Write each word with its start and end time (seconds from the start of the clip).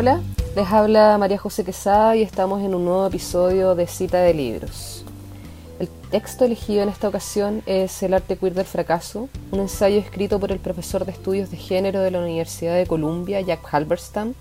Hola, 0.00 0.20
les 0.54 0.68
habla 0.70 1.18
María 1.18 1.38
José 1.38 1.64
Quesada 1.64 2.14
y 2.14 2.22
estamos 2.22 2.62
en 2.62 2.72
un 2.72 2.84
nuevo 2.84 3.08
episodio 3.08 3.74
de 3.74 3.88
Cita 3.88 4.18
de 4.18 4.32
Libros. 4.32 5.04
El 5.80 5.88
texto 6.12 6.44
elegido 6.44 6.84
en 6.84 6.88
esta 6.88 7.08
ocasión 7.08 7.64
es 7.66 8.00
El 8.04 8.14
arte 8.14 8.36
queer 8.36 8.54
del 8.54 8.64
fracaso, 8.64 9.28
un 9.50 9.58
ensayo 9.58 9.98
escrito 9.98 10.38
por 10.38 10.52
el 10.52 10.60
profesor 10.60 11.04
de 11.04 11.10
estudios 11.10 11.50
de 11.50 11.56
género 11.56 12.00
de 12.00 12.12
la 12.12 12.20
Universidad 12.20 12.76
de 12.76 12.86
Columbia, 12.86 13.40
Jack 13.40 13.58
Halberstam, 13.74 14.34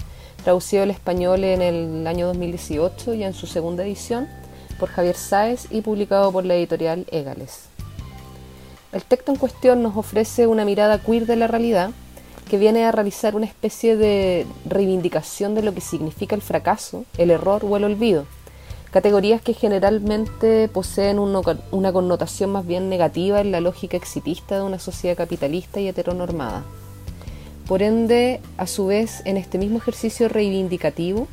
traducido 0.44 0.84
al 0.84 0.92
español 0.92 1.44
en 1.44 1.64
el 1.64 2.06
año 2.06 2.28
2018 2.28 3.16
y 3.16 3.24
en 3.24 3.34
su 3.34 3.48
segunda 3.48 3.84
edición 3.84 4.28
por 4.80 4.90
Javier 4.90 5.16
Sáez 5.16 5.66
y 5.72 5.82
publicado 5.82 6.32
por 6.32 6.46
la 6.46 6.54
editorial 6.54 7.08
Egales. 7.10 7.64
El 8.92 9.02
texto 9.02 9.32
en 9.32 9.40
cuestión 9.40 9.82
nos 9.82 9.98
ofrece 9.98 10.46
una 10.46 10.66
mirada 10.66 11.00
queer 11.00 11.26
de 11.26 11.36
la 11.36 11.48
realidad 11.48 11.90
que 12.48 12.58
viene 12.58 12.86
a 12.86 12.92
realizar 12.92 13.36
una 13.36 13.46
especie 13.46 13.98
de 13.98 14.46
reivindicación 14.66 15.56
de 15.56 15.62
lo 15.62 15.74
que 15.74 15.82
significa 15.82 16.36
el 16.36 16.42
fracaso, 16.42 17.06
el 17.18 17.32
error 17.32 17.64
o 17.66 17.78
el 17.78 17.84
olvido, 17.84 18.26
categorías 18.92 19.42
que 19.42 19.54
generalmente 19.54 20.68
poseen 20.70 21.20
una 21.20 21.92
connotación 21.92 22.52
más 22.52 22.66
bien 22.66 22.90
negativa 22.90 23.42
en 23.42 23.52
la 23.52 23.62
lógica 23.62 23.98
exitista 23.98 24.56
de 24.56 24.64
una 24.64 24.80
sociedad 24.80 25.18
capitalista 25.18 25.80
y 25.80 25.88
heteronormada. 25.88 26.64
Por 27.68 27.82
ende, 27.82 28.40
a 28.58 28.66
su 28.66 28.88
vez, 28.88 29.22
en 29.26 29.36
este 29.36 29.58
mismo 29.58 29.78
ejercicio 29.78 30.30
reivindicativo, 30.30 31.28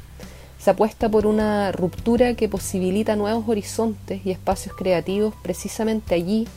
se 0.58 0.70
apuesta 0.70 1.08
por 1.08 1.26
una 1.26 1.70
ruptura 1.72 2.34
que 2.34 2.48
posibilita 2.48 3.16
nuevos 3.16 3.48
horizontes 3.48 4.24
y 4.24 4.30
espacios 4.30 4.74
creativos 4.74 5.34
precisamente 5.42 6.14
allí 6.14 6.48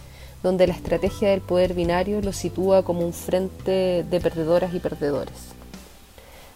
donde 0.43 0.67
la 0.67 0.73
estrategia 0.73 1.29
del 1.29 1.41
poder 1.41 1.73
binario 1.73 2.21
lo 2.21 2.33
sitúa 2.33 2.83
como 2.83 3.01
un 3.01 3.13
frente 3.13 4.05
de 4.09 4.19
perdedoras 4.21 4.73
y 4.73 4.79
perdedores. 4.79 5.35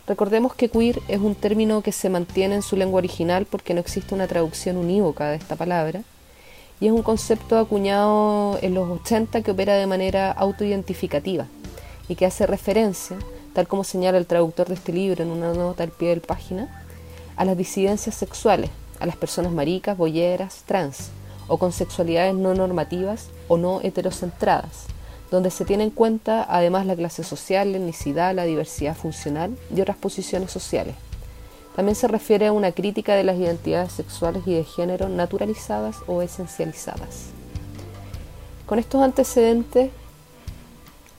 Recordemos 0.08 0.54
que 0.54 0.70
queer 0.70 1.00
es 1.08 1.20
un 1.20 1.36
término 1.36 1.82
que 1.82 1.92
se 1.92 2.10
mantiene 2.10 2.56
en 2.56 2.62
su 2.62 2.76
lengua 2.76 2.98
original 2.98 3.46
porque 3.46 3.74
no 3.74 3.80
existe 3.80 4.14
una 4.14 4.28
traducción 4.28 4.78
unívoca 4.78 5.30
de 5.30 5.38
esta 5.38 5.56
palabra, 5.56 6.02
y 6.82 6.88
es 6.88 6.92
un 6.92 7.04
concepto 7.04 7.60
acuñado 7.60 8.58
en 8.62 8.74
los 8.74 8.90
80 8.90 9.44
que 9.44 9.52
opera 9.52 9.76
de 9.76 9.86
manera 9.86 10.32
autoidentificativa 10.32 11.46
y 12.10 12.16
que 12.16 12.26
hace 12.26 12.48
referencia, 12.48 13.18
tal 13.54 13.68
como 13.68 13.84
señala 13.84 14.18
el 14.18 14.26
traductor 14.26 14.68
de 14.68 14.74
este 14.74 14.92
libro 14.92 15.24
en 15.24 15.30
una 15.30 15.54
nota 15.54 15.84
al 15.84 15.92
pie 15.92 16.10
de 16.10 16.16
la 16.16 16.22
página, 16.24 16.84
a 17.36 17.46
las 17.46 17.56
disidencias 17.56 18.16
sexuales, 18.16 18.72
a 19.00 19.06
las 19.06 19.16
personas 19.16 19.52
maricas, 19.52 19.96
bolleras, 19.96 20.64
trans, 20.66 21.12
o 21.48 21.58
con 21.58 21.72
sexualidades 21.72 22.36
no 22.36 22.54
normativas 22.54 23.30
o 23.48 23.58
no 23.58 23.82
heterocentradas, 23.84 24.86
donde 25.30 25.52
se 25.52 25.66
tiene 25.66 25.84
en 25.84 25.90
cuenta 25.90 26.46
además 26.50 26.86
la 26.86 26.96
clase 26.96 27.24
social, 27.24 27.72
la 27.72 27.78
etnicidad, 27.78 28.36
la 28.36 28.46
diversidad 28.46 28.96
funcional 28.96 29.58
y 29.76 29.82
otras 29.82 29.98
posiciones 29.98 30.52
sociales. 30.52 30.96
También 31.76 31.96
se 31.96 32.08
refiere 32.08 32.48
a 32.48 32.52
una 32.52 32.74
crítica 32.74 33.16
de 33.16 33.24
las 33.24 33.38
identidades 33.38 33.94
sexuales 33.94 34.44
y 34.46 34.54
de 34.54 34.64
género 34.64 35.08
naturalizadas 35.08 35.98
o 36.08 36.22
esencializadas. 36.22 37.28
Con 38.66 38.78
estos 38.80 39.02
antecedentes, 39.02 39.90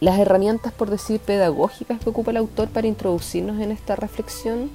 las 0.00 0.18
herramientas, 0.18 0.72
por 0.72 0.90
decir, 0.90 1.20
pedagógicas 1.20 2.00
que 2.00 2.10
ocupa 2.10 2.32
el 2.32 2.38
autor 2.38 2.68
para 2.68 2.88
introducirnos 2.88 3.60
en 3.60 3.70
esta 3.70 3.96
reflexión 3.96 4.70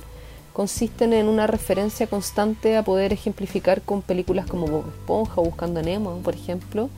consisten 0.57 1.13
en 1.13 1.29
una 1.29 1.45
referencia 1.45 2.07
constante 2.07 2.77
a 2.77 2.83
poder 2.83 3.13
ejemplificar 3.13 3.83
con 3.83 4.01
películas 4.01 4.47
como 4.47 4.65
Bob 4.65 4.87
Esponja 4.87 5.39
o 5.39 5.43
Buscando 5.43 5.81
a 5.81 5.83
Nemo, 5.83 6.17
por 6.23 6.33
ejemplo, 6.33 6.89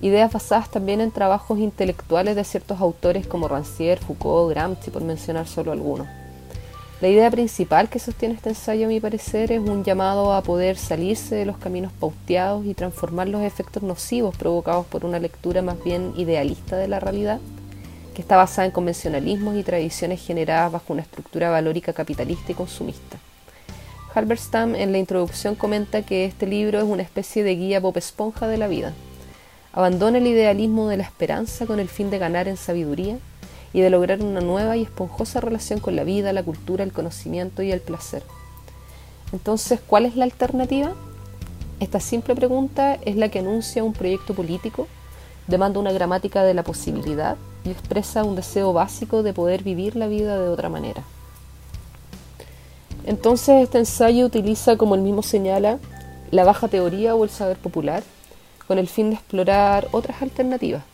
ideas 0.00 0.32
basadas 0.32 0.70
también 0.70 1.00
en 1.00 1.10
trabajos 1.10 1.58
intelectuales 1.58 2.36
de 2.36 2.44
ciertos 2.44 2.80
autores 2.80 3.26
como 3.26 3.48
Rancière, 3.48 3.98
Foucault, 3.98 4.50
Gramsci, 4.50 4.92
por 4.92 5.02
mencionar 5.02 5.48
solo 5.48 5.72
algunos. 5.72 6.06
La 7.00 7.08
idea 7.08 7.28
principal 7.32 7.88
que 7.88 7.98
sostiene 7.98 8.36
este 8.36 8.50
ensayo, 8.50 8.86
a 8.86 8.88
mi 8.88 9.00
parecer, 9.00 9.50
es 9.50 9.58
un 9.58 9.82
llamado 9.82 10.32
a 10.32 10.42
poder 10.42 10.76
salirse 10.76 11.34
de 11.34 11.46
los 11.46 11.58
caminos 11.58 11.90
pauteados 11.90 12.64
y 12.64 12.74
transformar 12.74 13.28
los 13.28 13.42
efectos 13.42 13.82
nocivos 13.82 14.36
provocados 14.36 14.86
por 14.86 15.04
una 15.04 15.18
lectura 15.18 15.62
más 15.62 15.82
bien 15.82 16.12
idealista 16.16 16.76
de 16.76 16.86
la 16.86 17.00
realidad 17.00 17.40
está 18.20 18.36
basada 18.36 18.66
en 18.66 18.72
convencionalismos 18.72 19.56
y 19.56 19.62
tradiciones 19.62 20.24
generadas 20.24 20.72
bajo 20.72 20.92
una 20.92 21.02
estructura 21.02 21.50
valórica 21.50 21.92
capitalista 21.92 22.52
y 22.52 22.54
consumista. 22.54 23.18
Halberstam 24.14 24.74
en 24.74 24.92
la 24.92 24.98
introducción 24.98 25.54
comenta 25.54 26.02
que 26.02 26.24
este 26.24 26.46
libro 26.46 26.78
es 26.78 26.84
una 26.84 27.02
especie 27.02 27.44
de 27.44 27.54
guía 27.54 27.80
pop 27.80 27.96
esponja 27.96 28.48
de 28.48 28.58
la 28.58 28.68
vida. 28.68 28.92
Abandona 29.72 30.18
el 30.18 30.26
idealismo 30.26 30.88
de 30.88 30.96
la 30.96 31.04
esperanza 31.04 31.66
con 31.66 31.78
el 31.78 31.88
fin 31.88 32.10
de 32.10 32.18
ganar 32.18 32.48
en 32.48 32.56
sabiduría 32.56 33.18
y 33.72 33.80
de 33.80 33.90
lograr 33.90 34.20
una 34.20 34.40
nueva 34.40 34.76
y 34.76 34.82
esponjosa 34.82 35.40
relación 35.40 35.78
con 35.78 35.94
la 35.94 36.02
vida, 36.02 36.32
la 36.32 36.42
cultura, 36.42 36.82
el 36.82 36.92
conocimiento 36.92 37.62
y 37.62 37.70
el 37.70 37.80
placer. 37.80 38.24
Entonces, 39.32 39.80
¿cuál 39.86 40.06
es 40.06 40.16
la 40.16 40.24
alternativa? 40.24 40.92
Esta 41.78 42.00
simple 42.00 42.34
pregunta 42.34 42.98
es 43.04 43.16
la 43.16 43.28
que 43.28 43.38
anuncia 43.38 43.84
un 43.84 43.92
proyecto 43.92 44.34
político, 44.34 44.88
demanda 45.50 45.80
una 45.80 45.92
gramática 45.92 46.42
de 46.44 46.54
la 46.54 46.62
posibilidad 46.62 47.36
y 47.64 47.70
expresa 47.70 48.24
un 48.24 48.36
deseo 48.36 48.72
básico 48.72 49.22
de 49.22 49.32
poder 49.32 49.62
vivir 49.62 49.96
la 49.96 50.06
vida 50.06 50.38
de 50.38 50.48
otra 50.48 50.68
manera. 50.68 51.02
Entonces 53.04 53.62
este 53.62 53.78
ensayo 53.78 54.24
utiliza, 54.24 54.76
como 54.76 54.94
el 54.94 55.00
mismo 55.00 55.22
señala, 55.22 55.78
la 56.30 56.44
baja 56.44 56.68
teoría 56.68 57.14
o 57.14 57.24
el 57.24 57.30
saber 57.30 57.56
popular, 57.56 58.02
con 58.66 58.78
el 58.78 58.86
fin 58.86 59.10
de 59.10 59.16
explorar 59.16 59.88
otras 59.90 60.22
alternativas, 60.22 60.84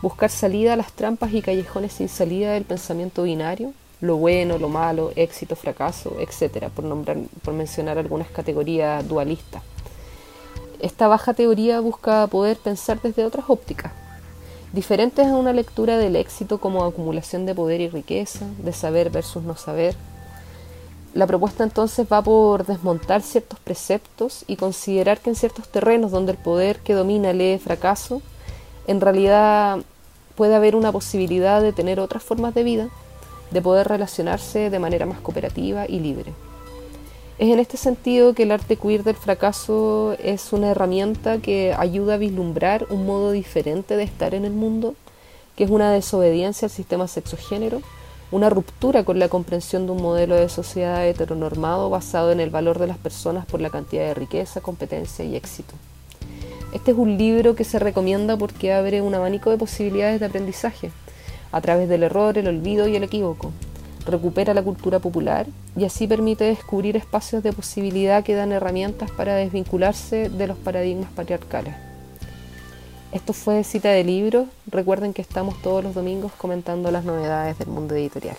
buscar 0.00 0.30
salida 0.30 0.74
a 0.74 0.76
las 0.76 0.92
trampas 0.92 1.32
y 1.34 1.42
callejones 1.42 1.94
sin 1.94 2.08
salida 2.08 2.52
del 2.52 2.64
pensamiento 2.64 3.24
binario, 3.24 3.72
lo 4.00 4.16
bueno, 4.16 4.58
lo 4.58 4.68
malo, 4.68 5.10
éxito, 5.16 5.56
fracaso, 5.56 6.16
etc., 6.20 6.68
por, 6.68 6.84
por 7.42 7.54
mencionar 7.54 7.98
algunas 7.98 8.28
categorías 8.28 9.06
dualistas. 9.08 9.62
Esta 10.80 11.08
baja 11.08 11.32
teoría 11.32 11.80
busca 11.80 12.26
poder 12.26 12.58
pensar 12.58 13.00
desde 13.00 13.24
otras 13.24 13.46
ópticas, 13.48 13.92
diferentes 14.72 15.26
a 15.26 15.34
una 15.34 15.54
lectura 15.54 15.96
del 15.96 16.16
éxito 16.16 16.58
como 16.58 16.84
acumulación 16.84 17.46
de 17.46 17.54
poder 17.54 17.80
y 17.80 17.88
riqueza, 17.88 18.46
de 18.62 18.72
saber 18.72 19.10
versus 19.10 19.42
no 19.42 19.56
saber. 19.56 19.96
La 21.14 21.26
propuesta 21.26 21.64
entonces 21.64 22.06
va 22.12 22.20
por 22.20 22.66
desmontar 22.66 23.22
ciertos 23.22 23.58
preceptos 23.58 24.44
y 24.46 24.56
considerar 24.56 25.18
que 25.18 25.30
en 25.30 25.36
ciertos 25.36 25.66
terrenos 25.68 26.10
donde 26.10 26.32
el 26.32 26.38
poder 26.38 26.80
que 26.80 26.92
domina 26.92 27.32
lee 27.32 27.58
fracaso, 27.58 28.20
en 28.86 29.00
realidad 29.00 29.78
puede 30.34 30.54
haber 30.54 30.76
una 30.76 30.92
posibilidad 30.92 31.62
de 31.62 31.72
tener 31.72 32.00
otras 32.00 32.22
formas 32.22 32.54
de 32.54 32.64
vida, 32.64 32.88
de 33.50 33.62
poder 33.62 33.88
relacionarse 33.88 34.68
de 34.68 34.78
manera 34.78 35.06
más 35.06 35.20
cooperativa 35.20 35.86
y 35.88 36.00
libre. 36.00 36.34
Es 37.38 37.50
en 37.50 37.58
este 37.58 37.76
sentido 37.76 38.32
que 38.32 38.44
el 38.44 38.50
arte 38.50 38.76
queer 38.76 39.04
del 39.04 39.14
fracaso 39.14 40.16
es 40.24 40.54
una 40.54 40.70
herramienta 40.70 41.36
que 41.36 41.74
ayuda 41.76 42.14
a 42.14 42.16
vislumbrar 42.16 42.86
un 42.88 43.04
modo 43.04 43.30
diferente 43.30 43.94
de 43.98 44.04
estar 44.04 44.34
en 44.34 44.46
el 44.46 44.54
mundo, 44.54 44.94
que 45.54 45.64
es 45.64 45.70
una 45.70 45.92
desobediencia 45.92 46.64
al 46.64 46.72
sistema 46.72 47.08
sexogénero, 47.08 47.82
una 48.30 48.48
ruptura 48.48 49.04
con 49.04 49.18
la 49.18 49.28
comprensión 49.28 49.84
de 49.84 49.92
un 49.92 50.00
modelo 50.00 50.34
de 50.34 50.48
sociedad 50.48 51.06
heteronormado 51.06 51.90
basado 51.90 52.32
en 52.32 52.40
el 52.40 52.48
valor 52.48 52.78
de 52.78 52.86
las 52.86 52.96
personas 52.96 53.44
por 53.44 53.60
la 53.60 53.68
cantidad 53.68 54.06
de 54.06 54.14
riqueza, 54.14 54.62
competencia 54.62 55.22
y 55.22 55.36
éxito. 55.36 55.74
Este 56.72 56.92
es 56.92 56.96
un 56.96 57.18
libro 57.18 57.54
que 57.54 57.64
se 57.64 57.78
recomienda 57.78 58.38
porque 58.38 58.72
abre 58.72 59.02
un 59.02 59.14
abanico 59.14 59.50
de 59.50 59.58
posibilidades 59.58 60.20
de 60.20 60.26
aprendizaje, 60.26 60.90
a 61.52 61.60
través 61.60 61.86
del 61.90 62.02
error, 62.02 62.38
el 62.38 62.48
olvido 62.48 62.88
y 62.88 62.96
el 62.96 63.02
equívoco, 63.02 63.52
recupera 64.06 64.54
la 64.54 64.62
cultura 64.62 64.98
popular 64.98 65.46
y 65.76 65.84
así 65.84 66.06
permite 66.06 66.44
descubrir 66.44 66.96
espacios 66.96 67.42
de 67.42 67.52
posibilidad 67.52 68.24
que 68.24 68.34
dan 68.34 68.52
herramientas 68.52 69.10
para 69.10 69.34
desvincularse 69.34 70.28
de 70.28 70.46
los 70.46 70.56
paradigmas 70.56 71.10
patriarcales. 71.10 71.74
Esto 73.12 73.32
fue 73.32 73.64
cita 73.64 73.90
de 73.90 74.04
libros. 74.04 74.46
Recuerden 74.66 75.12
que 75.12 75.22
estamos 75.22 75.60
todos 75.62 75.82
los 75.82 75.94
domingos 75.94 76.32
comentando 76.36 76.90
las 76.90 77.04
novedades 77.04 77.58
del 77.58 77.68
mundo 77.68 77.94
editorial. 77.94 78.36